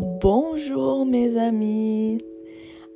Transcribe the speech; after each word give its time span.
Bonjour, 0.00 1.04
mes 1.04 1.36
amis! 1.36 2.22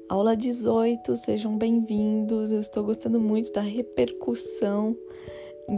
Aula 0.08 0.36
18, 0.36 1.16
sejam 1.16 1.58
bem-vindos. 1.58 2.52
Eu 2.52 2.60
estou 2.60 2.84
gostando 2.84 3.18
muito 3.18 3.52
da 3.52 3.60
repercussão 3.60 4.96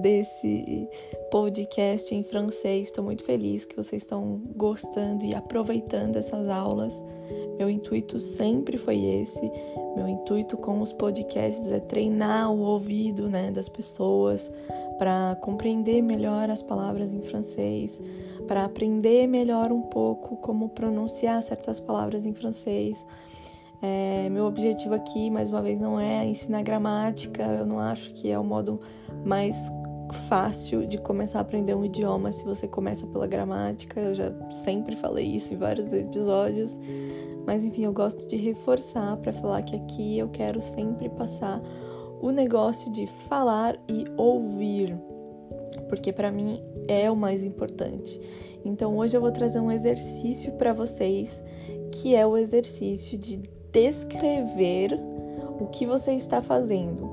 desse 0.03 0.87
podcast 1.31 2.15
em 2.15 2.23
francês. 2.23 2.89
Estou 2.89 3.03
muito 3.03 3.25
feliz 3.25 3.65
que 3.65 3.75
vocês 3.75 4.03
estão 4.03 4.43
gostando 4.55 5.25
e 5.25 5.35
aproveitando 5.35 6.17
essas 6.17 6.47
aulas. 6.47 6.93
Meu 7.59 7.71
intuito 7.71 8.19
sempre 8.19 8.77
foi 8.77 8.99
esse. 8.99 9.51
Meu 9.97 10.09
intuito 10.09 10.57
com 10.57 10.81
os 10.81 10.93
podcasts 10.93 11.71
é 11.71 11.79
treinar 11.81 12.51
o 12.51 12.61
ouvido 12.61 13.29
né, 13.29 13.51
das 13.51 13.69
pessoas 13.69 14.53
para 14.99 15.37
compreender 15.41 16.03
melhor 16.03 16.51
as 16.51 16.63
palavras 16.63 17.13
em 17.13 17.21
francês, 17.23 18.03
para 18.47 18.65
aprender 18.65 19.27
melhor 19.27 19.73
um 19.73 19.83
pouco 19.83 20.37
como 20.37 20.69
pronunciar 20.69 21.43
certas 21.43 21.81
palavras 21.81 22.25
em 22.25 22.33
francês. 22.33 23.05
É, 23.83 24.29
meu 24.31 24.47
objetivo 24.47 24.95
aqui, 24.95 25.31
mais 25.31 25.51
uma 25.51 25.61
vez, 25.61 25.79
não 25.79 26.01
é 26.01 26.25
ensinar 26.25 26.63
gramática, 26.63 27.43
eu 27.43 27.67
não 27.67 27.79
acho 27.79 28.13
que 28.15 28.31
é 28.31 28.39
o 28.39 28.45
modo 28.45 28.81
mais 29.25 29.57
fácil 30.29 30.87
de 30.87 30.99
começar 30.99 31.39
a 31.39 31.43
aprender 31.43 31.75
um 31.75 31.85
idioma 31.85 32.33
se 32.33 32.45
você 32.45 32.67
começa 32.67 33.07
pela 33.07 33.27
gramática. 33.27 34.01
Eu 34.01 34.15
já 34.15 34.33
sempre 34.65 34.97
falei 34.97 35.27
isso 35.27 35.55
em 35.55 35.57
vários 35.57 35.93
episódios. 35.93 36.79
Mas 37.47 37.65
enfim, 37.65 37.85
eu 37.85 37.93
gosto 37.93 38.27
de 38.27 38.37
reforçar 38.37 39.17
para 39.19 39.33
falar 39.33 39.63
que 39.63 39.77
aqui 39.77 40.19
eu 40.19 40.29
quero 40.29 40.63
sempre 40.63 41.09
passar 41.09 41.61
o 42.21 42.31
negócio 42.31 42.91
de 42.91 43.07
falar 43.29 43.79
e 43.89 44.05
ouvir, 44.17 44.97
porque 45.89 46.13
para 46.13 46.33
mim 46.33 46.61
é 46.89 47.11
o 47.11 47.17
mais 47.17 47.45
importante. 47.45 48.21
Então 48.65 48.97
hoje 48.97 49.17
eu 49.17 49.21
vou 49.21 49.31
trazer 49.31 49.61
um 49.61 49.71
exercício 49.71 50.53
para 50.53 50.73
vocês, 50.73 51.43
que 51.93 52.15
é 52.15 52.27
o 52.27 52.37
exercício 52.37 53.19
de 53.19 53.43
descrever 53.71 54.99
o 55.61 55.67
que 55.67 55.85
você 55.85 56.13
está 56.13 56.41
fazendo. 56.41 57.11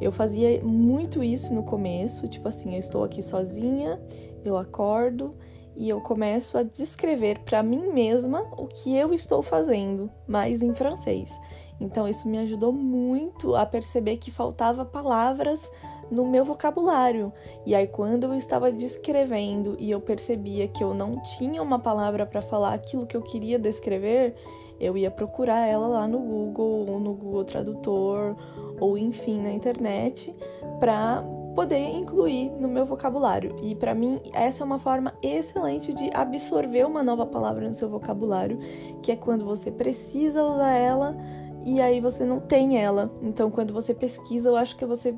Eu 0.00 0.12
fazia 0.12 0.62
muito 0.62 1.22
isso 1.22 1.54
no 1.54 1.62
começo, 1.62 2.28
tipo 2.28 2.48
assim, 2.48 2.74
eu 2.74 2.78
estou 2.78 3.04
aqui 3.04 3.22
sozinha, 3.22 4.00
eu 4.44 4.56
acordo 4.56 5.34
e 5.80 5.88
eu 5.88 5.98
começo 5.98 6.58
a 6.58 6.62
descrever 6.62 7.38
para 7.38 7.62
mim 7.62 7.90
mesma 7.90 8.42
o 8.58 8.66
que 8.66 8.94
eu 8.94 9.14
estou 9.14 9.42
fazendo, 9.42 10.10
mas 10.28 10.60
em 10.60 10.74
francês. 10.74 11.32
Então 11.80 12.06
isso 12.06 12.28
me 12.28 12.36
ajudou 12.36 12.70
muito 12.70 13.56
a 13.56 13.64
perceber 13.64 14.18
que 14.18 14.30
faltava 14.30 14.84
palavras 14.84 15.72
no 16.10 16.26
meu 16.26 16.44
vocabulário. 16.44 17.32
E 17.64 17.74
aí 17.74 17.86
quando 17.86 18.24
eu 18.24 18.34
estava 18.34 18.70
descrevendo 18.70 19.74
e 19.78 19.90
eu 19.90 20.02
percebia 20.02 20.68
que 20.68 20.84
eu 20.84 20.92
não 20.92 21.18
tinha 21.22 21.62
uma 21.62 21.78
palavra 21.78 22.26
para 22.26 22.42
falar 22.42 22.74
aquilo 22.74 23.06
que 23.06 23.16
eu 23.16 23.22
queria 23.22 23.58
descrever, 23.58 24.34
eu 24.78 24.98
ia 24.98 25.10
procurar 25.10 25.66
ela 25.66 25.86
lá 25.86 26.06
no 26.06 26.18
Google 26.18 26.90
ou 26.90 27.00
no 27.00 27.14
Google 27.14 27.44
Tradutor 27.44 28.36
ou 28.78 28.98
enfim 28.98 29.38
na 29.38 29.50
internet 29.50 30.36
para 30.78 31.24
poder 31.54 31.78
incluir 31.78 32.50
no 32.50 32.68
meu 32.68 32.86
vocabulário. 32.86 33.56
E 33.62 33.74
para 33.74 33.94
mim, 33.94 34.20
essa 34.32 34.62
é 34.62 34.64
uma 34.64 34.78
forma 34.78 35.14
excelente 35.22 35.92
de 35.92 36.10
absorver 36.14 36.84
uma 36.84 37.02
nova 37.02 37.26
palavra 37.26 37.66
no 37.66 37.74
seu 37.74 37.88
vocabulário, 37.88 38.58
que 39.02 39.12
é 39.12 39.16
quando 39.16 39.44
você 39.44 39.70
precisa 39.70 40.42
usar 40.44 40.72
ela 40.72 41.16
e 41.64 41.80
aí 41.80 42.00
você 42.00 42.24
não 42.24 42.40
tem 42.40 42.78
ela. 42.78 43.10
Então, 43.22 43.50
quando 43.50 43.74
você 43.74 43.94
pesquisa, 43.94 44.48
eu 44.48 44.56
acho 44.56 44.76
que 44.76 44.86
você 44.86 45.14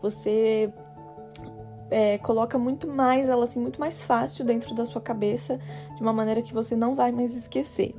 você 0.00 0.72
é, 1.90 2.18
coloca 2.18 2.58
muito 2.58 2.88
mais 2.88 3.28
ela 3.28 3.44
assim, 3.44 3.60
muito 3.60 3.78
mais 3.78 4.02
fácil 4.02 4.44
dentro 4.44 4.74
da 4.74 4.84
sua 4.84 5.00
cabeça, 5.00 5.60
de 5.94 6.02
uma 6.02 6.12
maneira 6.12 6.42
que 6.42 6.52
você 6.52 6.74
não 6.74 6.96
vai 6.96 7.12
mais 7.12 7.36
esquecer. 7.36 7.94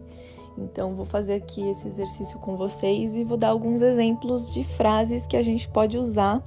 Então, 0.57 0.93
vou 0.93 1.05
fazer 1.05 1.35
aqui 1.35 1.67
esse 1.69 1.87
exercício 1.87 2.37
com 2.39 2.55
vocês 2.55 3.15
e 3.15 3.23
vou 3.23 3.37
dar 3.37 3.49
alguns 3.49 3.81
exemplos 3.81 4.51
de 4.51 4.63
frases 4.63 5.25
que 5.25 5.37
a 5.37 5.41
gente 5.41 5.67
pode 5.69 5.97
usar 5.97 6.43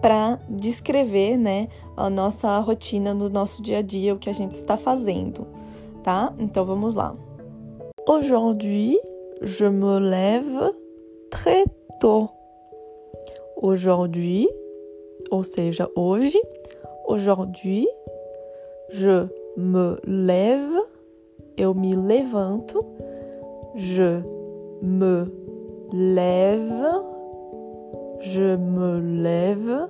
para 0.00 0.38
descrever, 0.48 1.36
né, 1.36 1.68
a 1.96 2.10
nossa 2.10 2.58
rotina 2.58 3.14
no 3.14 3.28
nosso 3.28 3.62
dia 3.62 3.78
a 3.78 3.82
dia, 3.82 4.14
o 4.14 4.18
que 4.18 4.30
a 4.30 4.34
gente 4.34 4.52
está 4.52 4.76
fazendo, 4.76 5.46
tá? 6.02 6.32
Então 6.38 6.64
vamos 6.64 6.94
lá. 6.94 7.16
Aujourd'hui, 8.08 8.98
je 9.42 9.68
me 9.68 9.98
lève 9.98 10.74
très 11.30 11.64
tôt. 12.00 12.28
Aujourd'hui, 13.56 14.48
ou 15.30 15.42
seja, 15.42 15.90
hoje, 15.96 16.40
aujourd'hui, 17.06 17.88
je 18.90 19.28
me 19.56 19.98
lève, 20.06 20.84
eu 21.56 21.74
me 21.74 21.96
levanto, 21.96 22.84
je 23.74 24.22
me 24.82 25.26
lève, 25.92 27.15
je 28.32 28.56
me 28.56 29.00
lève, 29.22 29.88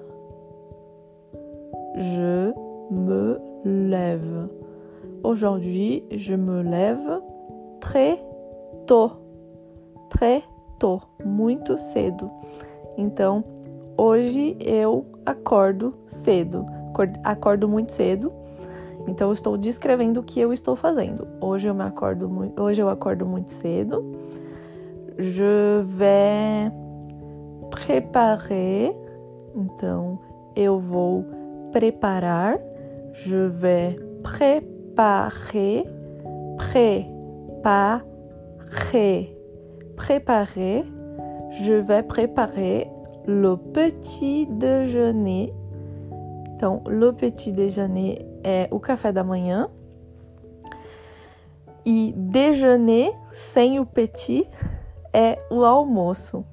je 1.97 2.53
me 2.91 3.41
lève. 3.65 4.49
Aujourd'hui, 5.23 6.05
je 6.11 6.35
me 6.35 6.63
lève 6.63 7.23
très 7.81 8.23
tôt. 8.87 9.13
Très 10.11 10.43
tôt, 10.79 11.01
muito 11.25 11.79
cedo. 11.79 12.31
Então, 12.99 13.43
hoje 13.97 14.57
eu 14.61 15.07
acordo 15.25 15.95
cedo. 16.07 16.67
Acordo 17.25 17.69
muito 17.69 17.93
cedo. 17.93 18.33
Então, 19.09 19.29
eu 19.29 19.33
estou 19.33 19.57
descrevendo 19.57 20.21
o 20.21 20.23
que 20.23 20.41
eu 20.41 20.53
estou 20.53 20.77
fazendo. 20.77 21.27
Hoje 21.41 21.69
eu 21.69 21.75
me 21.75 21.85
acordo, 21.85 22.31
hoje 22.59 22.83
eu 22.83 22.89
acordo 22.89 23.25
muito 23.25 23.51
cedo. 23.51 24.05
Je 25.19 25.83
vais 25.85 26.86
préparer. 27.77 28.97
Então, 29.55 30.19
eu 30.57 30.79
vou 30.79 31.25
preparar. 31.73 32.59
Je 33.13 33.37
vais 33.37 33.97
préparer. 34.23 35.85
Préparer. 36.57 38.05
Préparer. 39.97 40.85
Je 41.51 41.75
vais 41.75 42.03
préparer 42.03 42.91
le 43.27 43.57
petit 43.57 44.47
déjeuner. 44.47 45.55
Então, 46.55 46.83
le 46.87 47.13
petit 47.13 47.53
déjeuner 47.53 48.27
é 48.43 48.69
o 48.71 48.81
café 48.81 49.13
da 49.13 49.23
manhã. 49.23 49.69
E 51.85 52.13
déjeuner 52.17 53.13
sem 53.31 53.79
o 53.79 53.87
petit 53.87 54.49
é 55.13 55.39
o 55.51 55.63
almoço. 55.65 56.45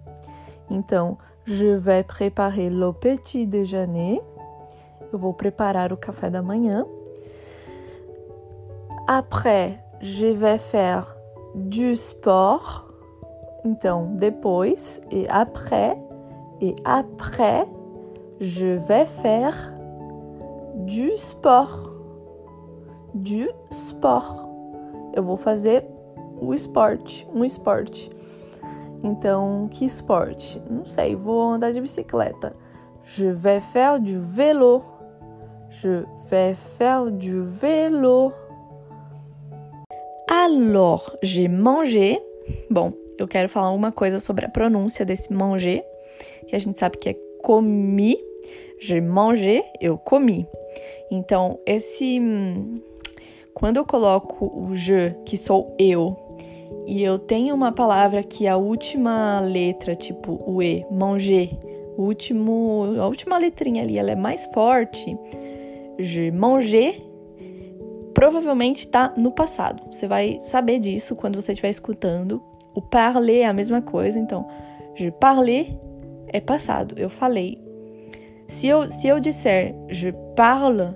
Então, 0.74 1.20
je 1.46 1.68
vais 1.68 2.04
préparer 2.04 2.72
le 2.72 2.92
petit 2.92 3.46
déjeuner. 3.46 4.20
Eu 5.14 5.18
vou 5.20 5.32
preparar 5.32 5.94
o 5.94 5.98
café 5.98 6.32
da 6.32 6.42
manhã. 6.42 6.84
Après, 9.08 9.80
je 10.02 10.26
vais 10.26 10.58
faire 10.58 11.16
du 11.54 11.96
sport. 11.96 12.90
Então, 13.64 14.16
depois 14.16 15.00
e 15.12 15.26
après 15.30 15.96
et 16.60 16.74
après, 16.84 17.68
je 18.40 18.68
vais 18.88 19.06
faire 19.06 19.72
du 20.74 21.12
sport. 21.18 21.92
Du 23.14 23.48
sport. 23.70 24.50
Eu 25.16 25.22
vou 25.22 25.38
fazer 25.38 25.86
o 26.42 26.52
esporte, 26.52 27.28
um 27.32 27.46
esporte. 27.46 28.10
Então, 29.04 29.68
que 29.70 29.86
esporte? 29.86 30.62
Não 30.70 30.86
sei, 30.86 31.16
vou 31.16 31.52
andar 31.52 31.74
de 31.74 31.82
bicicleta. 31.82 32.56
Je 33.04 33.28
vais 33.28 33.60
faire 33.60 34.00
du 34.00 34.18
vélo. 34.18 34.82
Je 35.70 36.06
vais 36.30 36.54
faire 36.78 37.12
du 37.12 37.42
vélo. 37.42 38.32
Alors, 40.30 41.16
j'ai 41.22 41.50
mangé. 41.50 42.22
Bom, 42.70 42.94
eu 43.20 43.28
quero 43.28 43.50
falar 43.50 43.72
uma 43.72 43.92
coisa 43.92 44.20
sobre 44.20 44.46
a 44.46 44.50
pronúncia 44.50 45.06
desse 45.06 45.32
manger, 45.34 45.84
que 46.48 46.56
a 46.56 46.60
gente 46.60 46.80
sabe 46.80 46.98
que 46.98 47.10
é 47.10 47.16
comi. 47.42 48.18
J'ai 48.80 49.02
mangé, 49.02 49.64
eu 49.82 49.98
comi. 49.98 50.48
Então, 51.12 51.60
esse. 51.66 52.20
Quando 53.54 53.78
eu 53.78 53.86
coloco 53.86 54.46
o 54.46 54.76
je, 54.76 55.16
que 55.26 55.38
sou 55.38 55.76
eu, 55.78 56.18
e 56.86 57.02
eu 57.02 57.18
tenho 57.18 57.56
uma 57.56 57.72
palavra 57.72 58.24
que 58.24 58.48
a 58.48 58.58
última 58.58 59.40
letra, 59.40 59.96
tipo 59.96 60.42
o 60.46 60.62
E, 60.62 60.86
manger, 60.92 61.50
o 61.98 62.04
último, 62.04 62.96
a 63.00 63.08
última 63.08 63.38
letrinha 63.38 63.84
ali, 63.84 63.98
ela 63.98 64.12
é 64.12 64.16
mais 64.16 64.46
forte. 64.48 65.18
Je 66.00 66.32
manger 66.32 67.02
provavelmente 68.14 68.80
está 68.80 69.14
no 69.18 69.32
passado. 69.32 69.84
Você 69.92 70.08
vai 70.08 70.38
saber 70.40 70.80
disso 70.80 71.16
quando 71.16 71.40
você 71.40 71.52
estiver 71.52 71.70
escutando. 71.70 72.42
O 72.76 72.82
parler 72.82 73.42
é 73.42 73.46
a 73.46 73.54
mesma 73.54 73.82
coisa, 73.82 74.20
então 74.20 74.48
je 74.96 75.12
parler 75.12 75.78
é 76.28 76.40
passado, 76.40 76.96
eu 76.98 77.10
falei. 77.10 77.62
Se 78.48 78.68
eu, 78.68 78.90
se 78.90 79.08
eu 79.08 79.20
disser 79.20 79.76
je 79.90 80.12
parle, 80.36 80.96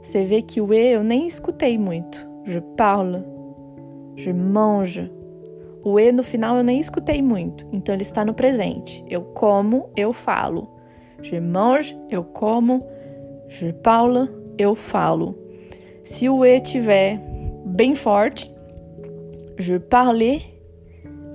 você 0.00 0.24
vê 0.24 0.42
que 0.42 0.60
o 0.60 0.72
E 0.72 0.92
eu 0.92 1.04
nem 1.04 1.26
escutei 1.26 1.76
muito. 1.76 2.26
Je 2.44 2.60
parle. 2.76 3.22
Je 4.16 4.32
mange. 4.32 5.10
O 5.84 5.98
E 5.98 6.12
no 6.12 6.22
final 6.22 6.56
eu 6.56 6.62
nem 6.62 6.78
escutei 6.78 7.20
muito, 7.20 7.66
então 7.72 7.94
ele 7.94 8.02
está 8.02 8.24
no 8.24 8.34
presente. 8.34 9.04
Eu 9.08 9.22
como, 9.22 9.90
eu 9.96 10.12
falo. 10.12 10.68
Je 11.20 11.40
mange, 11.40 11.98
eu 12.10 12.22
como. 12.22 12.86
Je 13.48 13.72
parle, 13.72 14.28
eu 14.56 14.74
falo. 14.74 15.36
Se 16.04 16.28
o 16.28 16.44
E 16.44 16.60
tiver 16.60 17.20
bem 17.64 17.94
forte, 17.94 18.52
je 19.58 19.78
parlais, 19.78 20.42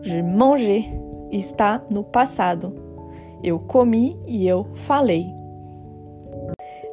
je 0.02 0.22
mangeais, 0.22 0.86
está 1.32 1.84
no 1.90 2.04
passado. 2.04 2.74
Eu 3.44 3.60
comi 3.60 4.18
e 4.26 4.48
eu 4.48 4.68
falei. 4.74 5.37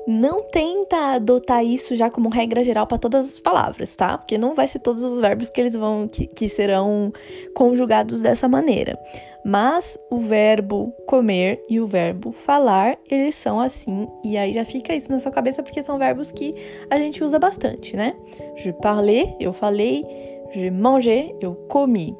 Não 0.06 0.42
tenta 0.42 1.14
adotar 1.14 1.64
isso 1.64 1.96
já 1.96 2.10
como 2.10 2.28
regra 2.28 2.62
geral 2.62 2.86
para 2.86 2.98
todas 2.98 3.24
as 3.24 3.40
palavras, 3.40 3.96
tá? 3.96 4.18
Porque 4.18 4.36
não 4.36 4.54
vai 4.54 4.68
ser 4.68 4.80
todos 4.80 5.02
os 5.02 5.18
verbos 5.18 5.48
que 5.48 5.60
eles 5.60 5.74
vão 5.74 6.06
que, 6.06 6.26
que 6.26 6.48
serão 6.48 7.10
conjugados 7.54 8.20
dessa 8.20 8.46
maneira. 8.46 8.98
Mas 9.44 9.98
o 10.10 10.16
verbo 10.16 10.92
comer 11.06 11.62
e 11.68 11.78
o 11.80 11.86
verbo 11.86 12.32
falar, 12.32 12.98
eles 13.10 13.34
são 13.34 13.60
assim, 13.60 14.08
e 14.24 14.36
aí 14.36 14.52
já 14.52 14.64
fica 14.64 14.94
isso 14.94 15.10
na 15.10 15.18
sua 15.18 15.30
cabeça 15.30 15.62
porque 15.62 15.82
são 15.82 15.98
verbos 15.98 16.32
que 16.32 16.54
a 16.88 16.96
gente 16.96 17.22
usa 17.22 17.38
bastante, 17.38 17.96
né? 17.96 18.14
Je 18.56 18.72
parlais, 18.72 19.34
eu 19.38 19.52
falei, 19.52 20.04
je 20.52 20.70
mangeais, 20.70 21.30
eu 21.40 21.54
comi. 21.68 22.16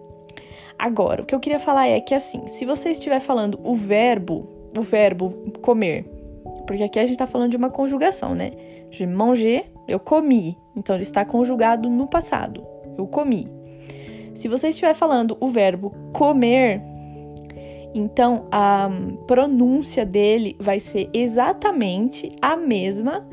Agora, 0.79 1.23
o 1.23 1.25
que 1.25 1.35
eu 1.35 1.41
queria 1.41 1.59
falar 1.59 1.87
é 1.87 2.01
que 2.01 2.15
assim, 2.15 2.47
se 2.47 2.67
você 2.67 2.91
estiver 2.91 3.21
falando 3.21 3.59
o 3.65 3.75
verbo, 3.75 4.47
o 4.77 4.83
verbo 4.83 5.31
comer, 5.63 6.05
porque 6.67 6.83
aqui 6.83 6.99
a 6.99 7.07
gente 7.07 7.19
tá 7.19 7.27
falando 7.27 7.51
de 7.51 7.57
uma 7.57 7.71
conjugação, 7.71 8.35
né? 8.35 8.53
Je 8.91 9.07
manger, 9.07 9.67
eu 9.87 9.99
comi. 9.99 10.57
Então 10.77 10.95
ele 10.95 11.03
está 11.03 11.25
conjugado 11.25 11.89
no 11.89 12.07
passado. 12.07 12.63
Eu 12.97 13.07
comi. 13.07 13.49
Se 14.35 14.49
você 14.49 14.69
estiver 14.69 14.95
falando 14.95 15.37
o 15.41 15.49
verbo 15.49 15.93
comer, 16.13 16.83
então 17.95 18.47
a 18.51 18.91
pronúncia 19.27 20.05
dele 20.05 20.57
vai 20.59 20.81
ser 20.81 21.09
exatamente 21.13 22.33
a 22.43 22.57
mesma 22.57 23.27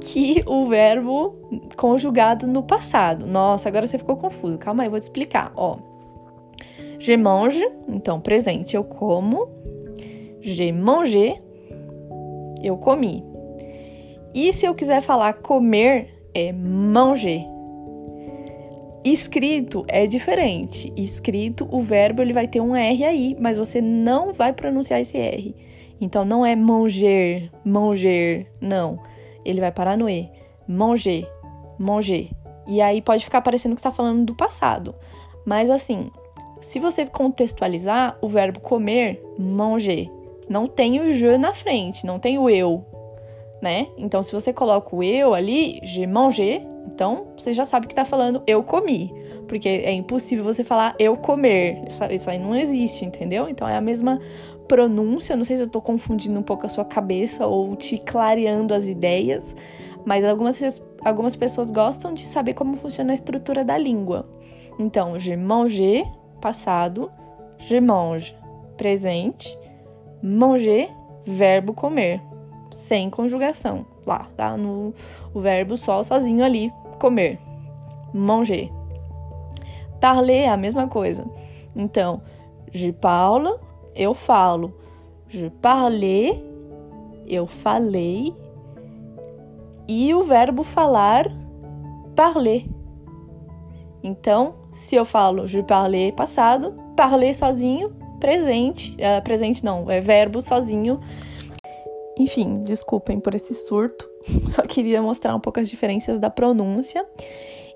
que 0.00 0.42
o 0.46 0.64
verbo 0.64 1.36
conjugado 1.76 2.46
no 2.46 2.62
passado. 2.62 3.26
Nossa, 3.26 3.68
agora 3.68 3.86
você 3.86 3.98
ficou 3.98 4.16
confuso. 4.16 4.56
Calma 4.56 4.82
aí, 4.82 4.86
eu 4.86 4.90
vou 4.90 4.98
te 4.98 5.04
explicar. 5.04 5.52
Ó. 5.54 5.76
Je 6.98 7.16
mange, 7.16 7.66
então 7.86 8.20
presente, 8.20 8.74
eu 8.74 8.84
como. 8.84 9.48
Je 10.40 10.72
mangé, 10.72 11.38
eu 12.62 12.76
comi. 12.76 13.24
E 14.34 14.52
se 14.52 14.66
eu 14.66 14.74
quiser 14.74 15.02
falar 15.02 15.34
comer, 15.34 16.28
é 16.34 16.52
manger. 16.52 17.44
Escrito 19.04 19.84
é 19.88 20.06
diferente. 20.06 20.92
Escrito, 20.96 21.66
o 21.70 21.80
verbo 21.80 22.20
ele 22.20 22.32
vai 22.32 22.46
ter 22.46 22.60
um 22.60 22.76
R 22.76 23.04
aí, 23.04 23.36
mas 23.40 23.56
você 23.56 23.80
não 23.80 24.32
vai 24.32 24.52
pronunciar 24.52 25.00
esse 25.00 25.16
R. 25.16 25.54
Então 26.00 26.24
não 26.24 26.44
é 26.44 26.54
manger, 26.54 27.50
manger, 27.64 28.46
não. 28.60 28.98
Ele 29.44 29.60
vai 29.60 29.72
parar 29.72 29.96
no 29.96 30.08
E. 30.08 30.30
Manger, 30.68 31.26
manger. 31.78 32.30
E 32.68 32.80
aí 32.80 33.02
pode 33.02 33.24
ficar 33.24 33.40
parecendo 33.40 33.74
que 33.74 33.80
está 33.80 33.90
falando 33.90 34.24
do 34.24 34.34
passado. 34.34 34.94
Mas 35.44 35.70
assim, 35.70 36.10
se 36.60 36.78
você 36.78 37.06
contextualizar 37.06 38.18
o 38.20 38.28
verbo 38.28 38.60
comer, 38.60 39.22
manger, 39.38 40.10
não 40.50 40.66
tem 40.66 41.00
o 41.00 41.14
je 41.14 41.38
na 41.38 41.54
frente, 41.54 42.04
não 42.04 42.18
tem 42.18 42.36
o 42.36 42.50
eu, 42.50 42.84
né? 43.62 43.86
Então, 43.96 44.20
se 44.20 44.32
você 44.32 44.52
coloca 44.52 44.94
o 44.94 45.00
eu 45.00 45.32
ali, 45.32 45.78
je 45.84 46.04
manger, 46.08 46.66
então 46.86 47.28
você 47.36 47.52
já 47.52 47.64
sabe 47.64 47.86
que 47.86 47.94
tá 47.94 48.04
falando 48.04 48.42
eu 48.48 48.60
comi. 48.64 49.14
Porque 49.46 49.68
é 49.68 49.92
impossível 49.92 50.44
você 50.44 50.64
falar 50.64 50.96
eu 50.98 51.16
comer. 51.16 51.84
Isso, 52.10 52.28
aí 52.28 52.38
não 52.38 52.54
existe, 52.54 53.04
entendeu? 53.04 53.48
Então 53.48 53.68
é 53.68 53.76
a 53.76 53.80
mesma 53.80 54.20
pronúncia. 54.66 55.36
Não 55.36 55.44
sei 55.44 55.56
se 55.56 55.62
eu 55.62 55.68
tô 55.68 55.80
confundindo 55.80 56.38
um 56.38 56.42
pouco 56.42 56.66
a 56.66 56.68
sua 56.68 56.84
cabeça 56.84 57.46
ou 57.46 57.76
te 57.76 57.98
clareando 57.98 58.74
as 58.74 58.86
ideias, 58.86 59.54
mas 60.04 60.24
algumas, 60.24 60.82
algumas 61.04 61.36
pessoas 61.36 61.70
gostam 61.70 62.12
de 62.12 62.22
saber 62.22 62.54
como 62.54 62.74
funciona 62.74 63.12
a 63.12 63.14
estrutura 63.14 63.64
da 63.64 63.78
língua. 63.78 64.28
Então, 64.78 65.18
je 65.18 65.36
manger, 65.36 66.04
passado, 66.40 67.10
je 67.58 67.80
mange, 67.80 68.34
presente, 68.76 69.58
Manger, 70.22 70.90
verbo 71.24 71.72
comer, 71.72 72.20
sem 72.72 73.08
conjugação. 73.10 73.86
Lá, 74.06 74.26
tá? 74.36 74.56
No 74.56 74.92
o 75.32 75.40
verbo 75.40 75.76
só, 75.76 76.02
sozinho 76.02 76.44
ali, 76.44 76.72
comer. 76.98 77.38
Manger. 78.12 78.70
Parler 80.00 80.44
é 80.44 80.48
a 80.48 80.56
mesma 80.56 80.88
coisa. 80.88 81.24
Então, 81.76 82.22
je 82.72 82.92
parle, 82.92 83.54
eu 83.94 84.14
falo. 84.14 84.74
Je 85.28 85.50
parlei, 85.50 86.44
eu 87.26 87.46
falei. 87.46 88.34
E 89.86 90.14
o 90.14 90.24
verbo 90.24 90.62
falar, 90.62 91.30
parler. 92.16 92.66
Então, 94.02 94.54
se 94.72 94.96
eu 94.96 95.04
falo 95.04 95.46
je 95.46 95.62
parlei 95.62 96.12
passado, 96.12 96.72
parler 96.96 97.34
sozinho, 97.34 97.92
presente, 98.20 98.96
uh, 98.96 99.22
presente 99.24 99.64
não, 99.64 99.90
é 99.90 100.00
verbo 100.00 100.40
sozinho. 100.40 101.00
Enfim, 102.18 102.60
desculpem 102.60 103.18
por 103.18 103.34
esse 103.34 103.54
surto, 103.54 104.08
só 104.46 104.62
queria 104.62 105.00
mostrar 105.00 105.34
um 105.34 105.40
pouco 105.40 105.58
as 105.58 105.68
diferenças 105.68 106.18
da 106.18 106.30
pronúncia. 106.30 107.04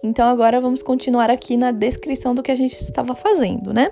Então 0.02 0.28
agora 0.28 0.60
vamos 0.60 0.82
continuar 0.82 1.30
aqui 1.30 1.56
na 1.56 1.70
descrição 1.70 2.34
do 2.34 2.42
que 2.42 2.52
a 2.52 2.54
gente 2.54 2.74
estava 2.74 3.14
fazendo, 3.14 3.72
né? 3.72 3.90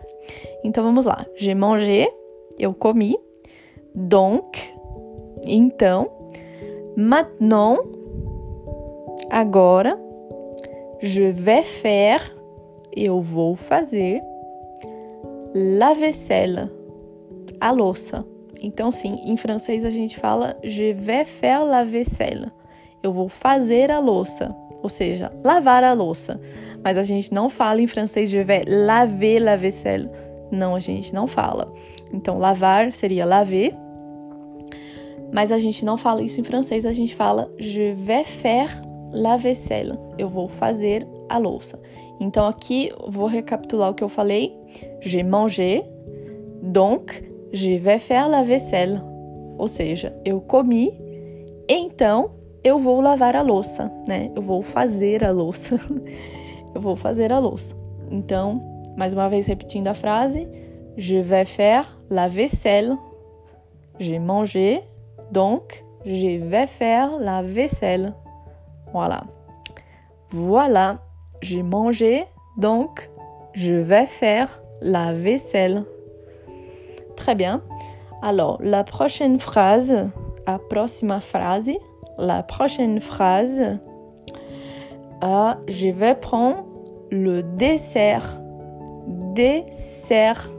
Então 0.63 0.85
vamos 0.85 1.07
lá. 1.07 1.25
Je 1.35 1.55
mangé, 1.55 2.07
eu 2.59 2.75
comi. 2.75 3.17
Donc, 3.95 4.59
então. 5.47 6.11
Maintenant, 6.95 7.79
agora. 9.31 9.99
Je 11.01 11.33
vais 11.33 11.67
faire, 11.67 12.23
eu 12.95 13.21
vou 13.21 13.57
fazer 13.57 14.23
la 15.55 15.93
vaisselle, 15.95 16.71
a 17.61 17.71
louça. 17.71 18.25
Então, 18.63 18.91
sim, 18.91 19.21
em 19.25 19.37
francês 19.37 19.85
a 19.85 19.91
gente 19.91 20.19
fala 20.19 20.57
je 20.63 20.93
vais 20.93 21.25
faire 21.25 21.65
la 21.65 21.85
vaisselle. 21.85 22.51
Eu 23.03 23.13
vou 23.13 23.29
fazer 23.29 23.91
a 23.91 23.99
louça, 23.99 24.55
ou 24.83 24.89
seja, 24.89 25.33
lavar 25.45 25.83
a 25.85 25.93
louça. 25.93 26.41
Mas 26.85 26.97
a 26.97 27.03
gente 27.03 27.33
não 27.33 27.51
fala 27.51 27.81
em 27.81 27.87
francês 27.87 28.31
je 28.31 28.43
vais 28.43 28.65
laver 28.67 29.41
la 29.41 29.57
vaisselle. 29.57 30.09
Não, 30.51 30.75
a 30.75 30.81
gente 30.81 31.15
não 31.15 31.27
fala. 31.27 31.73
Então, 32.13 32.39
lavar 32.39 32.93
seria 32.93 33.25
laver. 33.25 33.75
Mas 35.33 35.51
a 35.51 35.59
gente 35.59 35.85
não 35.85 35.97
fala 35.97 36.23
isso 36.23 36.41
em 36.41 36.45
francês, 36.45 36.85
a 36.85 36.93
gente 36.93 37.15
fala 37.15 37.51
je 37.59 37.93
vais 37.95 38.27
faire 38.27 38.71
la 39.13 39.37
vaisselle. 39.37 39.99
Eu 40.19 40.29
vou 40.29 40.49
fazer 40.49 41.07
a 41.29 41.39
louça. 41.39 41.81
Então 42.23 42.47
aqui 42.47 42.93
vou 43.09 43.27
recapitular 43.27 43.91
o 43.91 43.95
que 43.95 44.05
eu 44.05 44.09
falei. 44.09 44.57
J'ai 45.01 45.25
mangé, 45.25 45.85
donc 46.63 47.21
je 47.53 47.77
vais 47.79 47.99
faire 47.99 48.29
la 48.29 48.45
vaisselle. 48.45 49.03
Ou 49.59 49.67
seja, 49.67 50.17
eu 50.25 50.41
comi, 50.41 50.97
então 51.69 52.31
eu 52.63 52.79
vou 52.79 53.01
lavar 53.01 53.35
a 53.35 53.43
louça, 53.43 53.91
né? 54.07 54.31
Eu 54.37 54.41
vou 54.41 54.63
fazer 54.63 55.25
a 55.25 55.33
louça. 55.33 55.77
eu 56.73 56.81
vou 56.81 56.95
fazer 56.95 57.33
a 57.33 57.41
louça. 57.41 57.75
Então, 58.09 58.63
mais 58.97 59.13
uma 59.13 59.29
vez 59.29 59.47
repetindo 59.47 59.89
a 59.89 59.95
frase: 59.95 60.49
Je 60.97 61.17
vais 61.17 61.45
faire 61.45 61.99
la 62.09 62.29
vaisselle. 62.29 62.97
J'ai 63.99 64.21
mangé, 64.21 64.85
donc 65.33 65.85
je 66.05 66.39
vais 66.39 66.69
faire 66.69 67.19
la 67.19 67.43
vaisselle. 67.43 68.15
Voilà. 68.93 69.25
Voilà. 70.29 71.01
J'ai 71.43 71.63
mangé, 71.63 72.25
donc 72.57 73.11
je 73.53 73.75
vais 73.75 74.07
faire 74.07 74.63
la 74.81 75.13
vaisselle. 75.13 75.85
Très 77.17 77.35
bien. 77.35 77.63
Alors, 78.23 78.59
la 78.63 78.85
prochaine 78.85 79.39
phrase, 79.39 80.11
la 80.47 80.59
prochaine 80.59 81.21
phrase, 81.21 81.71
la 82.19 82.43
prochaine 82.43 83.01
phrase, 83.01 83.79
ah, 85.21 85.59
je 85.69 85.89
vais 85.89 86.15
prendre 86.15 86.65
le 87.11 87.43
dessert. 87.43 88.41
Dessert 89.35 90.53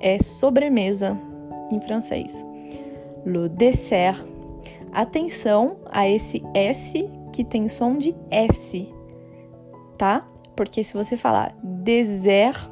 é 0.00 0.18
sobremesa 0.22 1.16
em 1.70 1.80
francês. 1.80 2.44
Le 3.24 3.48
dessert. 3.48 4.26
Atenção 4.92 5.76
a 5.90 6.08
esse 6.08 6.42
S 6.54 7.08
que 7.32 7.44
tem 7.44 7.68
som 7.68 7.96
de 7.96 8.14
S 8.30 8.86
tá? 10.02 10.26
Porque 10.56 10.82
se 10.82 10.94
você 10.94 11.16
falar 11.16 11.54
désert, 11.62 12.68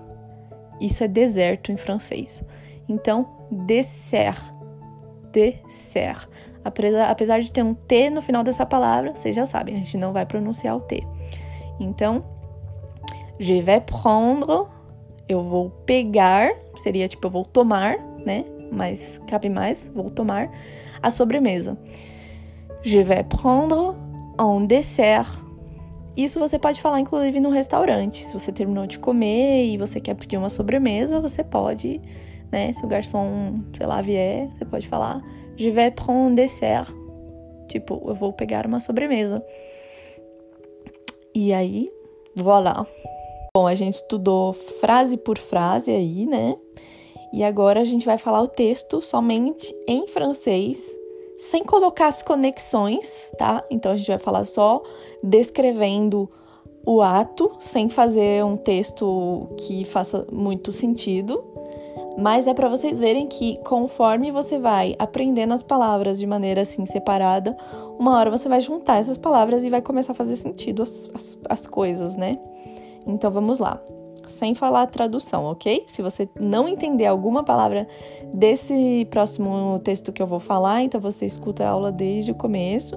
isso 0.81 1.05
é 1.05 1.07
deserto 1.07 1.71
em 1.71 1.77
francês. 1.77 2.43
Então, 2.89 3.25
dessert, 3.53 4.53
dessert. 5.31 6.29
Apesar, 6.65 7.39
de 7.39 7.53
ter 7.53 7.63
um 7.63 7.73
T 7.73 8.11
no 8.11 8.21
final 8.21 8.43
dessa 8.43 8.67
palavra, 8.67 9.15
vocês 9.15 9.33
já 9.37 9.47
sabem, 9.47 9.77
a 9.77 9.79
gente 9.79 9.97
não 9.97 10.13
vai 10.13 10.27
pronunciar 10.27 10.77
o 10.77 10.81
T. 10.81 11.07
Então, 11.79 12.25
Je 13.39 13.63
vais 13.63 13.81
prendre, 13.81 14.67
eu 15.27 15.41
vou 15.41 15.71
pegar, 15.87 16.51
seria 16.77 17.09
tipo 17.09 17.27
eu 17.27 17.31
vou 17.31 17.45
tomar, 17.45 17.97
né? 18.27 18.45
Mas 18.71 19.19
cabe 19.27 19.49
mais, 19.49 19.91
vou 19.95 20.11
tomar 20.11 20.51
a 21.01 21.11
sobremesa. 21.11 21.79
Je 22.83 23.03
vais 23.03 23.25
prendre 23.25 23.97
un 24.39 24.67
dessert. 24.67 25.43
Isso 26.23 26.39
você 26.39 26.59
pode 26.59 26.81
falar 26.83 27.01
inclusive 27.01 27.41
no 27.41 27.49
restaurante. 27.49 28.27
Se 28.27 28.33
você 28.33 28.53
terminou 28.53 28.87
de 28.87 28.99
comer 28.99 29.67
e 29.67 29.79
você 29.79 30.01
quer 30.01 30.15
pedir 30.15 30.37
uma 30.37 30.51
sobremesa, 30.51 31.19
você 31.21 31.43
pode, 31.43 32.01
né? 32.53 32.73
Se 32.75 32.85
o 32.85 32.89
garçom, 32.89 33.61
sei 33.75 33.87
lá, 33.87 34.03
vier, 34.03 34.49
você 34.51 34.65
pode 34.65 34.87
falar 34.87 35.23
Je 35.57 35.71
vais 35.71 35.95
prendre 35.95 36.43
dessert. 36.43 36.91
Tipo, 37.69 38.03
eu 38.07 38.15
vou 38.15 38.33
pegar 38.33 38.67
uma 38.67 38.81
sobremesa. 38.81 39.43
E 41.35 41.53
aí, 41.53 41.89
voilà. 42.35 42.87
Bom, 43.55 43.67
a 43.67 43.75
gente 43.75 43.95
estudou 43.95 44.53
frase 44.53 45.17
por 45.17 45.39
frase 45.39 45.91
aí, 45.91 46.27
né? 46.27 46.57
E 47.33 47.45
agora 47.45 47.81
a 47.81 47.85
gente 47.85 48.05
vai 48.05 48.19
falar 48.19 48.43
o 48.43 48.49
texto 48.49 49.01
somente 49.01 49.75
em 49.87 50.07
francês, 50.09 50.85
sem 51.41 51.65
colocar 51.65 52.07
as 52.07 52.23
conexões, 52.23 53.31
tá? 53.39 53.65
Então 53.71 53.93
a 53.93 53.97
gente 53.97 54.09
vai 54.09 54.19
falar 54.19 54.45
só 54.45 54.83
descrevendo 55.23 56.31
o 56.85 57.01
ato, 57.01 57.53
sem 57.59 57.89
fazer 57.89 58.45
um 58.45 58.57
texto 58.57 59.49
que 59.57 59.85
faça 59.85 60.27
muito 60.31 60.71
sentido. 60.71 61.43
Mas 62.19 62.47
é 62.47 62.53
para 62.53 62.69
vocês 62.69 62.99
verem 62.99 63.27
que 63.27 63.57
conforme 63.65 64.31
você 64.31 64.59
vai 64.59 64.95
aprendendo 64.99 65.55
as 65.55 65.63
palavras 65.63 66.19
de 66.19 66.27
maneira 66.27 66.63
assim 66.63 66.85
separada, 66.85 67.57
uma 67.99 68.19
hora 68.19 68.31
você 68.31 68.49
vai 68.49 68.61
juntar 68.61 68.99
essas 68.99 69.17
palavras 69.17 69.65
e 69.65 69.71
vai 69.71 69.81
começar 69.81 70.13
a 70.13 70.17
fazer 70.17 70.37
sentido 70.37 70.83
as, 70.83 71.11
as, 71.15 71.39
as 71.49 71.67
coisas, 71.67 72.17
né? 72.17 72.39
Então 73.07 73.31
vamos 73.31 73.59
lá 73.59 73.81
sem 74.31 74.55
falar 74.55 74.83
a 74.83 74.87
tradução, 74.87 75.45
ok? 75.45 75.85
Se 75.89 76.03
você 76.03 76.29
não 76.39 76.69
entender 76.69 77.07
alguma 77.07 77.45
palavra 77.45 77.87
desse 78.33 79.07
próximo 79.11 79.81
texto 79.85 80.13
que 80.13 80.23
eu 80.23 80.27
vou 80.27 80.41
falar, 80.41 80.83
então 80.83 81.01
você 81.01 81.27
escuta 81.27 81.65
a 81.65 81.71
aula 81.71 81.93
desde 81.93 82.31
o 82.31 82.35
começo 82.35 82.97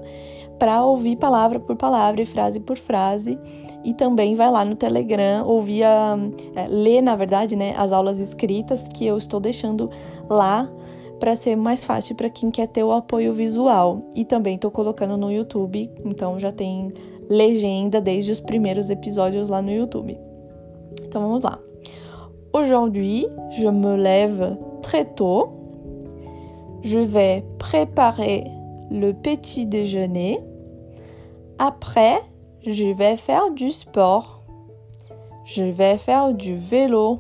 para 0.60 0.84
ouvir 0.84 1.18
palavra 1.18 1.60
por 1.60 1.76
palavra 1.76 2.22
e 2.22 2.26
frase 2.26 2.60
por 2.60 2.78
frase. 2.78 3.38
E 3.84 3.94
também 3.94 4.36
vai 4.36 4.50
lá 4.50 4.64
no 4.64 4.76
Telegram 4.76 5.46
ouvir 5.46 5.84
a, 5.84 6.18
é, 6.56 6.68
ler, 6.68 7.02
na 7.02 7.16
verdade, 7.16 7.56
né, 7.56 7.74
as 7.78 7.92
aulas 7.92 8.20
escritas 8.20 8.88
que 8.88 9.06
eu 9.06 9.18
estou 9.18 9.40
deixando 9.40 9.90
lá 10.30 10.72
para 11.20 11.36
ser 11.36 11.56
mais 11.56 11.84
fácil 11.84 12.16
para 12.16 12.30
quem 12.30 12.50
quer 12.52 12.68
ter 12.68 12.84
o 12.84 12.92
apoio 12.92 13.34
visual. 13.34 14.02
E 14.16 14.24
também 14.24 14.56
estou 14.56 14.72
colocando 14.72 15.18
no 15.18 15.32
YouTube, 15.32 15.90
então 16.06 16.40
já 16.40 16.52
tem 16.52 16.94
legenda 17.30 18.00
desde 18.00 18.32
os 18.32 18.40
primeiros 18.40 18.90
episódios 18.90 19.50
lá 19.50 19.62
no 19.62 19.72
YouTube. 19.72 20.18
Aujourd'hui, 22.54 23.28
je 23.52 23.68
me 23.68 23.96
lève 23.96 24.58
très 24.82 25.06
tôt. 25.06 25.50
Je 26.84 27.00
vais 27.00 27.44
préparer 27.60 28.46
le 28.92 29.12
petit 29.14 29.66
déjeuner. 29.66 30.40
Après, 31.60 32.22
je 32.66 32.86
vais 32.94 33.18
faire 33.18 33.52
du 33.52 33.72
sport. 33.72 34.42
Je 35.46 35.64
vais 35.64 35.98
faire 35.98 36.34
du 36.34 36.56
vélo. 36.56 37.20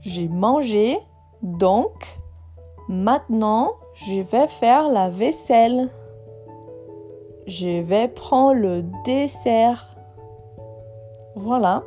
J'ai 0.00 0.28
mangé, 0.28 0.98
donc 1.42 2.18
maintenant 2.88 3.72
je 3.94 4.20
vais 4.20 4.48
faire 4.48 4.90
la 4.90 5.08
vaisselle. 5.08 5.88
Je 7.46 7.80
vais 7.80 8.08
prendre 8.08 8.54
le 8.54 8.82
dessert. 9.04 9.96
Voilà. 11.36 11.82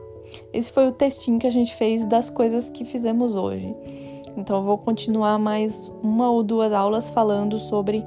Esse 0.53 0.71
foi 0.71 0.87
o 0.87 0.91
textinho 0.91 1.39
que 1.39 1.47
a 1.47 1.51
gente 1.51 1.75
fez 1.75 2.05
das 2.05 2.29
coisas 2.29 2.69
que 2.69 2.85
fizemos 2.85 3.35
hoje. 3.35 3.75
Então 4.37 4.57
eu 4.57 4.63
vou 4.63 4.77
continuar 4.77 5.39
mais 5.39 5.91
uma 6.03 6.29
ou 6.29 6.43
duas 6.43 6.71
aulas 6.71 7.09
falando 7.09 7.57
sobre 7.57 8.03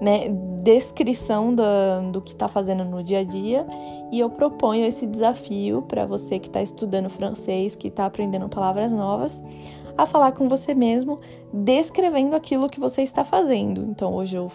né, 0.00 0.28
descrição 0.62 1.54
do, 1.54 1.62
do 2.12 2.20
que 2.20 2.32
está 2.32 2.48
fazendo 2.48 2.84
no 2.84 3.02
dia 3.02 3.20
a 3.20 3.24
dia 3.24 3.66
e 4.10 4.18
eu 4.18 4.28
proponho 4.30 4.84
esse 4.84 5.06
desafio 5.06 5.82
para 5.82 6.06
você 6.06 6.38
que 6.38 6.48
está 6.48 6.62
estudando 6.62 7.08
francês, 7.08 7.76
que 7.76 7.88
está 7.88 8.06
aprendendo 8.06 8.48
palavras 8.48 8.90
novas, 8.90 9.42
a 9.96 10.06
falar 10.06 10.32
com 10.32 10.48
você 10.48 10.74
mesmo, 10.74 11.20
descrevendo 11.52 12.34
aquilo 12.34 12.68
que 12.68 12.80
você 12.80 13.02
está 13.02 13.24
fazendo. 13.24 13.82
Então 13.90 14.14
hoje 14.14 14.36
eu 14.36 14.48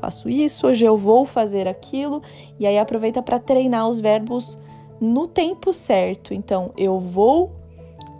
faço 0.00 0.28
isso, 0.28 0.66
hoje 0.66 0.84
eu 0.84 0.96
vou 0.96 1.24
fazer 1.24 1.68
aquilo, 1.68 2.22
e 2.58 2.66
aí 2.66 2.78
aproveita 2.78 3.22
para 3.22 3.38
treinar 3.38 3.88
os 3.88 4.00
verbos 4.00 4.58
no 5.00 5.26
tempo 5.26 5.72
certo. 5.72 6.32
Então, 6.32 6.72
eu 6.76 6.98
vou, 6.98 7.52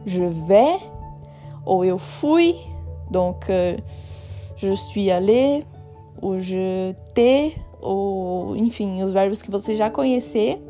je 0.05 0.25
vais, 0.25 0.83
ou 1.65 1.85
eu 1.85 1.99
fui, 1.99 2.57
donc 3.11 3.51
euh, 3.51 3.79
je 4.57 4.75
suis 4.75 5.11
allé, 5.11 5.65
ou 6.21 6.41
je 6.41 6.95
t'ai, 7.15 7.55
ou 7.81 8.57
enfim, 8.57 9.03
os 9.03 9.13
verbos 9.13 9.43
que 9.43 9.51
você 9.51 9.75
já 9.75 9.91
conhecer, 9.91 10.63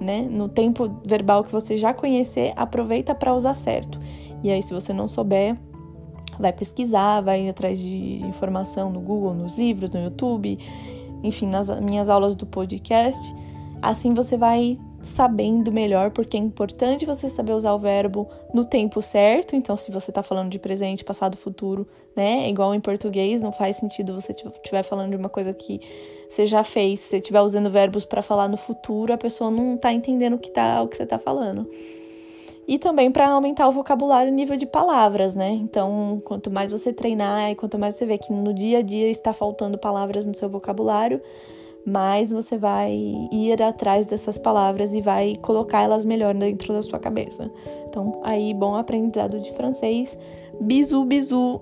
né? 0.00 0.22
No 0.22 0.48
tempo 0.48 0.90
verbal 1.04 1.42
que 1.42 1.52
você 1.52 1.76
já 1.76 1.94
conhecer, 1.94 2.52
aproveita 2.56 3.14
para 3.14 3.34
usar 3.34 3.54
certo. 3.54 3.98
E 4.42 4.50
aí, 4.50 4.62
se 4.62 4.74
você 4.74 4.92
não 4.92 5.08
souber, 5.08 5.56
vai 6.38 6.52
pesquisar, 6.52 7.20
vai 7.20 7.48
atrás 7.48 7.78
de 7.80 8.20
informação 8.24 8.90
no 8.90 9.00
Google, 9.00 9.34
nos 9.34 9.56
livros, 9.58 9.90
no 9.90 10.00
YouTube, 10.00 10.58
enfim, 11.22 11.46
nas 11.46 11.68
minhas 11.80 12.08
aulas 12.08 12.34
do 12.34 12.46
podcast. 12.46 13.34
Assim 13.82 14.14
você 14.14 14.36
vai 14.36 14.78
sabendo 15.06 15.72
melhor, 15.72 16.10
porque 16.10 16.36
é 16.36 16.40
importante 16.40 17.06
você 17.06 17.28
saber 17.28 17.52
usar 17.52 17.72
o 17.72 17.78
verbo 17.78 18.28
no 18.52 18.64
tempo 18.64 19.00
certo. 19.00 19.54
Então, 19.54 19.76
se 19.76 19.90
você 19.90 20.10
está 20.10 20.22
falando 20.22 20.50
de 20.50 20.58
presente, 20.58 21.04
passado, 21.04 21.36
futuro, 21.36 21.86
né? 22.14 22.48
Igual 22.48 22.74
em 22.74 22.80
português, 22.80 23.40
não 23.40 23.52
faz 23.52 23.76
sentido 23.76 24.12
você 24.12 24.32
estiver 24.32 24.82
falando 24.82 25.12
de 25.12 25.16
uma 25.16 25.28
coisa 25.28 25.54
que 25.54 25.80
você 26.28 26.44
já 26.44 26.64
fez. 26.64 27.00
Se 27.00 27.08
você 27.08 27.16
estiver 27.18 27.40
usando 27.40 27.70
verbos 27.70 28.04
para 28.04 28.20
falar 28.20 28.48
no 28.48 28.56
futuro, 28.56 29.12
a 29.12 29.18
pessoa 29.18 29.50
não 29.50 29.76
está 29.76 29.92
entendendo 29.92 30.34
o 30.34 30.38
que, 30.38 30.50
tá, 30.50 30.82
o 30.82 30.88
que 30.88 30.96
você 30.96 31.04
está 31.04 31.18
falando. 31.18 31.70
E 32.68 32.78
também 32.78 33.12
para 33.12 33.28
aumentar 33.28 33.68
o 33.68 33.72
vocabulário 33.72 34.28
e 34.28 34.32
o 34.32 34.34
nível 34.34 34.56
de 34.56 34.66
palavras, 34.66 35.36
né? 35.36 35.50
Então, 35.50 36.20
quanto 36.24 36.50
mais 36.50 36.72
você 36.72 36.92
treinar 36.92 37.50
e 37.52 37.54
quanto 37.54 37.78
mais 37.78 37.94
você 37.94 38.04
vê 38.04 38.18
que 38.18 38.32
no 38.32 38.52
dia 38.52 38.78
a 38.78 38.82
dia 38.82 39.08
está 39.08 39.32
faltando 39.32 39.78
palavras 39.78 40.26
no 40.26 40.34
seu 40.34 40.48
vocabulário, 40.48 41.22
mais 41.86 42.32
você 42.32 42.58
vai 42.58 42.92
ir 43.30 43.62
atrás 43.62 44.06
dessas 44.06 44.36
palavras 44.36 44.92
e 44.92 45.00
vai 45.00 45.36
colocá-las 45.36 46.04
melhor 46.04 46.34
dentro 46.34 46.74
da 46.74 46.82
sua 46.82 46.98
cabeça. 46.98 47.48
Então, 47.88 48.20
aí, 48.24 48.52
bom 48.52 48.74
aprendizado 48.74 49.38
de 49.38 49.52
francês. 49.52 50.18
Bisu, 50.60 51.04
bisu! 51.04 51.60